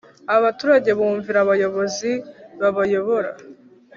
Abaturage 0.35 0.89
bumvira 0.97 1.37
abayobozi 1.45 2.11
babayobora 2.59 3.29